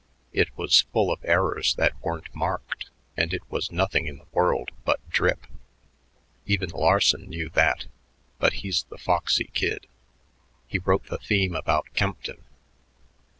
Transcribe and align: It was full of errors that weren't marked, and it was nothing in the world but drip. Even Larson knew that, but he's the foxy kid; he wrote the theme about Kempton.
It 0.33 0.49
was 0.57 0.81
full 0.91 1.11
of 1.13 1.19
errors 1.23 1.75
that 1.75 1.93
weren't 2.01 2.33
marked, 2.33 2.89
and 3.15 3.35
it 3.35 3.43
was 3.51 3.71
nothing 3.71 4.07
in 4.07 4.17
the 4.17 4.25
world 4.31 4.71
but 4.83 5.07
drip. 5.11 5.45
Even 6.47 6.71
Larson 6.71 7.29
knew 7.29 7.49
that, 7.51 7.85
but 8.39 8.51
he's 8.65 8.81
the 8.85 8.97
foxy 8.97 9.51
kid; 9.53 9.85
he 10.65 10.79
wrote 10.79 11.05
the 11.05 11.19
theme 11.19 11.55
about 11.55 11.93
Kempton. 11.93 12.43